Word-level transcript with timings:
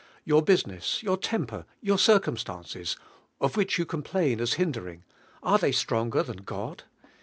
Your 0.25 0.43
busi 0.43 0.65
ness, 0.65 1.03
your 1.03 1.15
temper, 1.15 1.63
your 1.79 1.99
circumstances, 1.99 2.97
of 3.39 3.55
which 3.55 3.77
you 3.77 3.85
complain 3.85 4.39
as 4.41 4.53
hindering, 4.55 5.03
are 5.43 5.59
they 5.59 5.71
stronger 5.71 6.23
than 6.23 6.37
God? 6.37 6.85